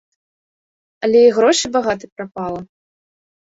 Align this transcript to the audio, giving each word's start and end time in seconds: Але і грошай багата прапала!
Але 1.07 1.21
і 1.25 1.35
грошай 1.37 1.69
багата 1.77 2.05
прапала! 2.15 2.61